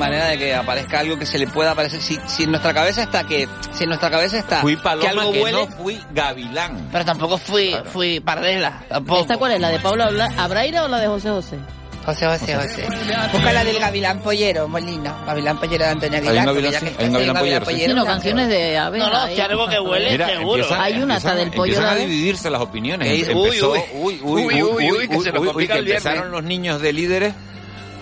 [0.00, 2.00] manera de que aparezca algo que se le pueda parecer.
[2.00, 5.30] Si, si en nuestra cabeza está que, si en nuestra cabeza está Fui que algo
[5.32, 6.88] que huele, no fui gavilán.
[6.90, 9.20] pero tampoco fui, fui pardela, tampoco.
[9.20, 9.60] ¿Esta cuál es?
[9.60, 11.56] ¿La de Abla- Abraira o la de José José?
[12.04, 12.86] José, José, José.
[13.30, 15.14] Busca la del Gavilán Pollero, Molina.
[15.26, 16.46] Gavilán Pollero de Antonio Hay un Aguilar.
[16.46, 17.86] gavilán, sí, hay un pollero, sí.
[17.94, 18.98] No, canciones de Abe.
[18.98, 20.62] No, no, si algo que huele, Mira, seguro.
[20.62, 23.28] empiezan- Hay una hasta del pollo empiezan a dividirse las opiniones.
[23.28, 23.60] Uy, uy,
[23.92, 26.06] uy, uy, uy, uy, que se nos uy, complica que el viernes.
[26.06, 27.34] empezaron los niños de líderes.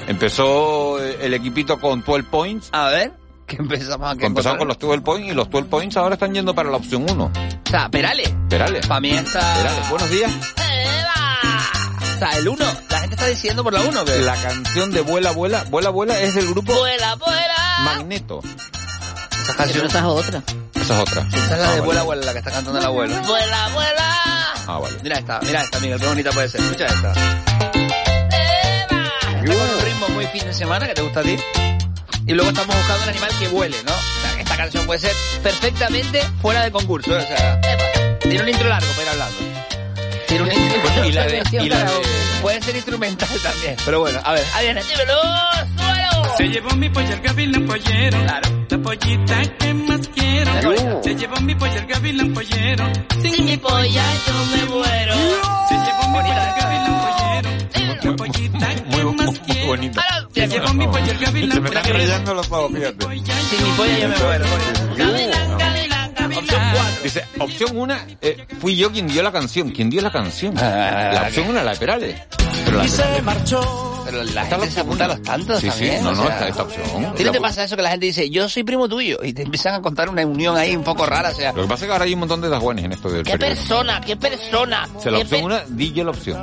[0.08, 2.68] Empezó eh, el equipito con 12 points.
[2.72, 3.12] A ver,
[3.46, 6.54] que empezamos a Empezaron con los 12 points y los 12 points ahora están yendo
[6.54, 7.24] para la opción 1.
[7.24, 8.32] O sea, Perales.
[8.48, 8.86] Perales.
[8.86, 9.40] Para mí está...
[9.56, 10.32] Perales, buenos días.
[12.16, 12.64] O sea, el 1.
[12.88, 14.18] La gente está diciendo por la 1 que...
[14.20, 17.78] La canción de Vuela, Vuela, Vuela, Vuela es del grupo Vuela, vuela.
[17.84, 18.40] Magneto.
[19.42, 19.86] Esa canción...
[19.86, 20.42] esa es otra.
[20.74, 21.28] Esa es otra.
[21.28, 21.80] Esa es la Ah, de vale.
[21.82, 23.14] Vuela, vuela, la que está cantando el abuelo.
[23.26, 24.54] Vuela, vuela.
[24.66, 24.96] Ah, vale.
[25.02, 26.60] Mira esta, mira esta, Miguel, qué bonita puede ser.
[26.62, 28.07] Escucha esta.
[30.32, 31.36] Fin de semana que te gusta a ti.
[32.26, 33.92] Y luego estamos buscando un animal que vuele, ¿no?
[33.92, 35.12] O sea, esta canción puede ser
[35.42, 37.22] perfectamente fuera de concurso, ¿eh?
[37.22, 37.60] O sea,
[38.20, 39.38] tiene un intro largo para ir hablando.
[40.26, 41.04] Tiene un intro.
[41.06, 41.90] Y la de, y la de,
[42.42, 43.76] Puede ser instrumental también.
[43.84, 44.44] Pero bueno, a ver.
[44.54, 45.14] Adriana, dímelo,
[45.76, 46.36] suelo.
[46.36, 48.22] Se llevó mi pollo el gavilán pollero.
[48.22, 48.66] Claro.
[48.68, 51.02] La pollita que más quiero.
[51.02, 52.92] Se llevó mi pollo el gavilán pollero.
[53.22, 55.14] Sin mi polla yo me muero.
[55.68, 57.50] Se llevó mi pollo el gavilán pollero.
[58.02, 58.47] La pollita
[59.68, 60.00] muy, muy quiero.
[60.00, 60.02] bonita.
[60.02, 61.52] Ahora, Se se Llevo mi pollo el gavilán.
[61.52, 63.04] Se me están rayando los ojos, fíjate.
[63.06, 64.44] Sin mi polla yo me muero.
[66.38, 66.60] Opción
[67.02, 69.70] Dice, opción una, eh, fui yo quien dio la canción.
[69.70, 70.54] ¿Quién dio la canción?
[70.58, 72.16] Ah, la opción una, la de Perales.
[72.64, 73.66] Pero la de Perales.
[74.04, 76.02] Pero la gente se apunta a los tantos Sí, sí, también.
[76.04, 77.04] no, o no, sea, está esta opción.
[77.06, 79.18] ¿A ti no te pasa eso que la gente dice, yo soy primo tuyo?
[79.22, 81.52] Y te empiezan a contar una unión ahí un poco rara, o sea...
[81.52, 83.32] Lo que pasa es que ahora hay un montón de dajuanes en esto del ¿Qué
[83.32, 83.60] periódico.
[83.68, 84.00] persona?
[84.00, 84.88] ¿Qué persona?
[84.94, 86.42] O sea, la ¿Qué opción per- una, di yo la opción.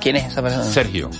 [0.00, 0.64] ¿Quién es esa persona?
[0.64, 1.10] Sergio.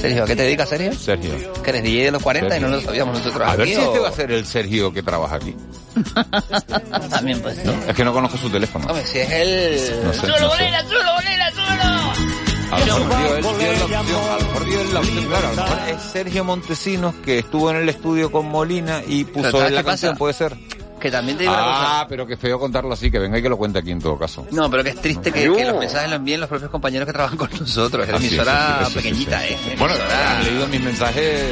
[0.00, 0.92] Sergio, ¿a qué te dedicas, Sergio?
[0.94, 1.52] Sergio.
[1.62, 2.80] Que eres DJ de los 40 y no Sergio.
[2.80, 5.02] lo sabíamos nosotros A ver aquí, si este o- va a ser el Sergio que
[5.02, 5.54] trabaja aquí.
[7.10, 7.62] También pues sí.
[7.88, 8.86] Es que no conozco su teléfono.
[8.86, 10.04] Hombre, si es el...
[10.04, 10.46] No sé, ¡Súbelo, no sé.
[10.46, 12.34] bolera, súbelo, bolera, súbelo!
[12.74, 15.48] A lo mejor dio él, dio la opción, a lo mejor dio la opción, claro,
[15.48, 19.50] a lo mejor es Sergio Montesinos que estuvo en el estudio con Molina y puso
[19.52, 19.90] ¿sabes él la pasa?
[19.92, 20.56] canción, puede ser.
[21.04, 22.00] Que también te digo una cosa.
[22.00, 24.18] Ah, pero que feo contarlo así, que venga y que lo cuente aquí en todo
[24.18, 24.46] caso.
[24.52, 27.12] No, pero que es triste que, que los mensajes los envíen los propios compañeros que
[27.12, 28.08] trabajan con nosotros.
[28.08, 29.76] Es Ah, emisora sí, sí, sí, pequeñita, sí, ¿eh?
[29.78, 31.44] Bueno, Emisora- han leído mis mensajes.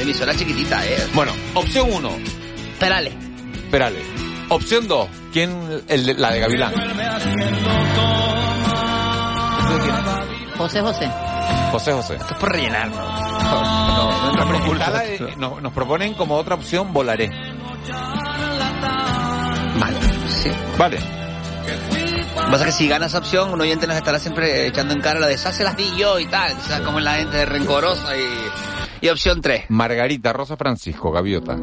[0.00, 1.06] Emisora chiquitita, ¿eh?
[1.12, 2.12] Bueno, opción uno,
[2.80, 3.12] Perales.
[3.70, 4.02] Perales.
[4.48, 5.82] Opción dos, ¿quién?
[5.86, 6.72] El de- la de Gavilán.
[10.56, 11.10] José José.
[11.72, 12.14] José José.
[12.14, 12.96] Esto es por rellenar, ¿no?
[12.96, 13.62] No,
[13.98, 17.30] no, no, nos proponen como otra opción Volaré.
[20.50, 20.76] Vale, sí.
[20.78, 20.98] Vale.
[22.34, 24.92] Lo que pasa es que si gana esa opción, un oyente nos estará siempre echando
[24.92, 26.52] en cara la de "Esas se las di yo y tal.
[26.58, 29.06] O sea, como la gente de rencorosa y...
[29.06, 29.66] Y opción 3.
[29.68, 31.54] Margarita Rosa Francisco, Gaviota.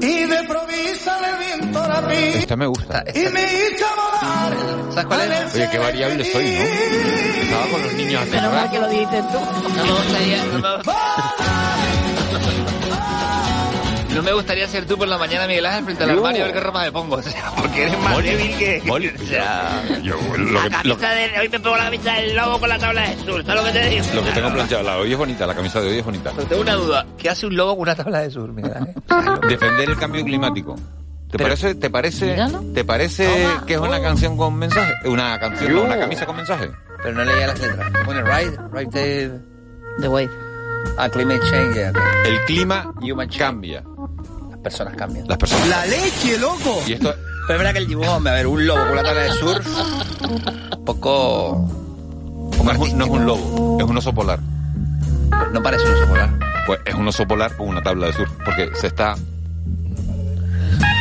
[0.00, 2.38] Y de provisa le viento la pista.
[2.38, 3.04] Esta me gusta.
[3.14, 4.56] Y me hizo volar.
[4.90, 5.54] ¿Sabes cuál es?
[5.54, 6.62] Oye, qué variable soy, ¿no?
[7.42, 9.38] Estaba con los niños hace Menos mal que lo dijiste tú.
[9.76, 10.44] No me gustaría...
[10.44, 12.01] No me...
[14.14, 16.16] No me gustaría ser tú por la mañana, Miguel Ángel, frente al Yo.
[16.16, 17.16] armario a ver qué ropa me pongo.
[17.22, 18.82] O sea, porque eres más Molly, débil que...
[18.84, 19.82] Molly, o sea...
[20.02, 22.78] Yo, lo, que, lo, Camisa de- Hoy me pongo la camisa del lobo con la
[22.78, 23.44] tabla de sur.
[23.44, 24.04] ¿Sabes lo que te digo?
[24.14, 26.32] lo que tengo planchado, la de hoy es bonita, la camisa de hoy es bonita.
[26.36, 27.06] Pero tengo una duda.
[27.16, 28.94] ¿Qué hace un lobo con una tabla de sur, Miguel Ángel?
[29.48, 30.74] Defender el cambio climático.
[30.76, 32.36] ¿Te Pero- parece, te parece,
[32.74, 33.64] te parece Toma.
[33.66, 34.92] que es una canción con mensaje?
[35.06, 36.70] Una canción, no, una camisa con mensaje.
[37.02, 37.90] Pero no leía las letras.
[37.90, 38.22] ¿Qué pone?
[38.22, 39.30] Right, right the...
[40.00, 40.30] The Wave.
[40.98, 41.74] Ah, climate change.
[41.74, 41.92] yeah.
[42.26, 43.38] El clima Human change.
[43.38, 43.82] cambia.
[44.62, 45.26] Las personas cambian.
[45.26, 45.68] Las personas.
[45.68, 46.82] La leche, loco.
[46.86, 47.12] Y esto,
[47.48, 49.32] Pero es verdad que el dibujo, hombre, a ver, un lobo con una tabla de
[49.32, 49.66] surf,
[50.76, 51.68] un poco...
[52.62, 54.38] no es, un, no es un lobo, es un oso polar.
[55.52, 56.30] No parece un oso polar.
[56.64, 59.16] Pues es un oso polar con una tabla de surf, porque se está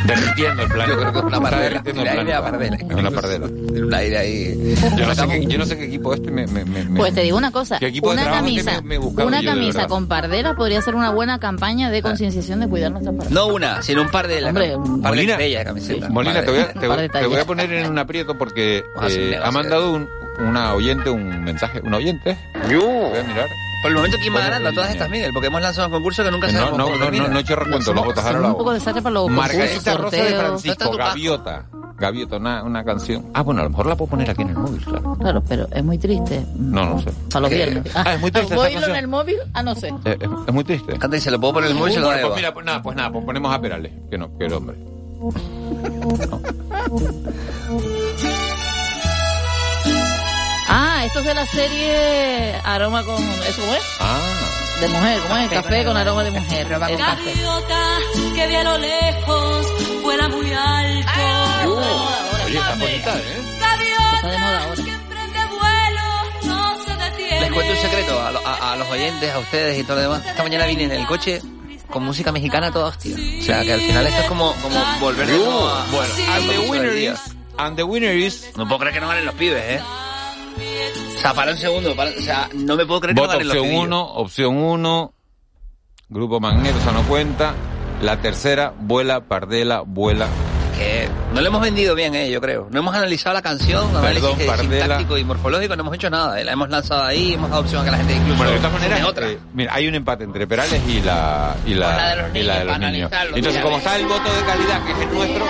[0.06, 0.92] derritiendo el planeta.
[0.94, 1.82] Yo creo que es una pardela.
[2.12, 2.76] aire a pardela.
[2.76, 3.48] Es una pardela.
[3.48, 4.76] Un aire ahí...
[4.98, 6.48] Yo no sé qué, yo no sé qué equipo este me...
[6.48, 9.88] me, me- Pues te digo una cosa, ¿Qué equipo de una camisa, me- una camisa
[9.88, 13.34] con pardera podría ser una buena campaña de concienciación de cuidar nuestras pardelas.
[13.34, 14.44] No una, sino un par de...
[14.44, 15.34] Hombre, un par de Molina.
[15.34, 16.10] estrellas de camiseta.
[16.10, 18.84] Molina, te voy, a, te, Un voy- te voy a poner en un aprieto porque
[18.98, 20.08] Ah, eh, ha mandado un,
[20.40, 21.82] una oyente un mensaje.
[21.84, 22.38] ¿Un oyente?
[22.68, 23.48] Voy a mirar.
[23.82, 25.32] Por el momento, ¿quién va ganando a todas estas, Miguel?
[25.34, 27.42] Porque hemos lanzado un concurso que nunca No, sabemos no, cómo no, no, no he
[27.42, 30.30] hecho recuento, los votos ahora un poco desastre para los Margarita Rosa de sorteos.
[30.30, 30.92] ¿Dónde Francisco?
[30.98, 31.66] Gaviota.
[31.98, 33.28] Gaviota, una, una canción.
[33.34, 35.16] Ah, bueno, a lo mejor la puedo poner aquí en el móvil, claro.
[35.20, 36.44] Claro, pero es muy triste.
[36.56, 37.12] No, no sé.
[37.32, 37.92] Para los viernes.
[37.96, 39.38] Ah, es muy triste esta ¿Voy en el móvil?
[39.54, 39.90] Ah, no sé.
[40.06, 40.98] Eh, es, es muy triste.
[40.98, 42.96] Canta y se lo puedo poner en el móvil Bueno, pues mira, pues nada, pues
[42.96, 44.78] nada, pues ponemos a Perales, que no, que el hombre.
[46.74, 46.88] Ah,
[51.12, 53.22] esto es de la serie Aroma con...
[53.44, 53.82] ¿Eso es?
[54.00, 54.20] Ah,
[54.80, 55.50] De mujer, ¿cómo es?
[55.50, 56.66] Café con aroma de mujer.
[56.68, 57.34] Aroma con café.
[57.34, 57.98] Gaviota
[58.36, 59.68] que vi a lo lejos,
[60.04, 61.12] vuela muy alto.
[62.46, 63.42] oye, está bonita, ¿eh?
[63.54, 63.78] Está
[64.30, 64.76] de moda ahora.
[64.84, 66.04] que emprende vuelo,
[66.44, 67.40] no se detiene.
[67.42, 70.02] Les cuento un secreto a, lo- a- a los oyentes, a ustedes y todo lo
[70.04, 70.26] demás.
[70.26, 71.42] Esta mañana vine en el coche
[71.90, 73.16] con música mexicana toda hostia.
[73.16, 75.86] O sea, que al final esto es como, como volver de nuevo a...
[75.92, 77.20] Bueno, and the winner is,
[77.58, 79.82] and the winner is, No puedo creer que no ganen los pibes, ¿eh?
[81.22, 83.38] O sea, para un segundo, para- o sea, no me puedo creer que no voto
[83.38, 83.86] ganen los opción pibes.
[83.88, 85.14] 1, opción 1,
[86.10, 87.54] Grupo Magneto, esa no cuenta.
[88.02, 90.28] La tercera, vuela, pardela, vuela.
[90.76, 92.32] Que no lo hemos vendido bien, ¿eh?
[92.32, 92.68] Yo creo.
[92.72, 94.80] No hemos analizado la canción, análisis Perdón, que- Pardela.
[94.86, 96.44] sintáctico y morfológico, no hemos hecho nada, ¿eh?
[96.44, 98.38] La hemos lanzado ahí, hemos dado opción a que la gente incluso...
[98.38, 99.30] Bueno, de todas maneras, otra.
[99.30, 102.34] eh, mira, hay un empate entre Perales y la y la, la de los y
[102.34, 103.12] niños, la de los niños.
[103.12, 105.46] Entonces, mira, como está el voto de calidad, que es el nuestro,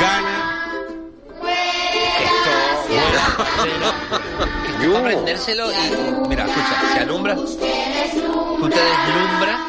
[0.00, 0.50] gana.
[2.18, 2.50] Que esto
[4.54, 4.63] para
[5.26, 7.44] y, mira, escucha, se alumbra, tú
[8.68, 9.60] te deslumbras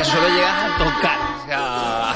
[0.00, 2.14] y solo llegas a tocar, o sea...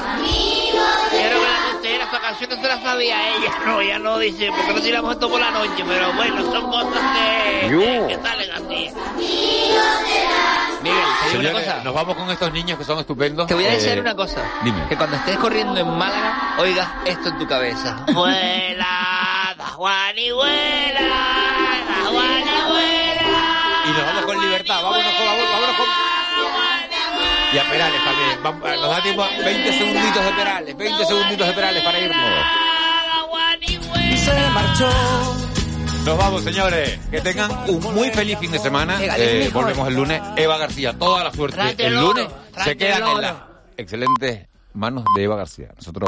[1.11, 4.51] Quiero que la contera esta canción no se la sabía ella, no, ella no dice,
[4.57, 8.51] porque no tiramos esto por la noche, pero bueno, son cosas que, que, que salen
[8.53, 8.91] así.
[10.83, 10.99] Miguel,
[11.31, 11.81] te digo una cosa.
[11.85, 13.47] nos vamos con estos niños que son estupendos.
[13.47, 14.41] Te voy a Eh, decir una cosa.
[14.65, 14.87] Dime.
[14.89, 17.99] Que cuando estés corriendo en Málaga, oigas esto en tu cabeza.
[18.15, 19.00] Vuela,
[19.81, 20.29] da Juan y y.
[20.29, 20.33] Y
[23.89, 24.83] Y nos vamos con libertad.
[24.83, 25.87] Vámonos con, vámonos, vámonos con...
[27.53, 28.43] Y a Perales también.
[28.43, 30.77] Vamos, nos da tiempo a 20 segunditos de Perales.
[30.77, 32.21] 20 segunditos de Perales para irnos.
[34.17, 34.91] Se marchó.
[36.05, 36.99] Nos vamos, señores.
[37.11, 38.99] Que tengan un muy feliz fin de semana.
[39.03, 40.23] Eh, volvemos el lunes.
[40.37, 41.75] Eva García, toda la suerte.
[41.79, 42.27] El lunes
[42.65, 43.35] se quedan en las
[43.77, 45.69] excelentes manos de Eva García.
[45.77, 45.99] Nosotros